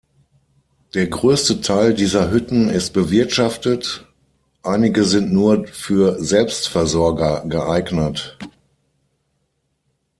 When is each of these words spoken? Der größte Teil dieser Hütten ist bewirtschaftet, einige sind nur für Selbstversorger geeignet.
Der 0.95 1.05
größte 1.05 1.61
Teil 1.61 1.93
dieser 1.93 2.31
Hütten 2.31 2.69
ist 2.69 2.91
bewirtschaftet, 2.91 4.07
einige 4.63 5.03
sind 5.03 5.31
nur 5.31 5.67
für 5.67 6.17
Selbstversorger 6.19 7.43
geeignet. 7.47 8.35